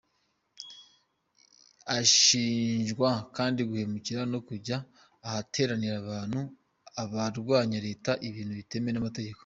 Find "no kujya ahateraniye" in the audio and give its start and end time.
4.31-5.93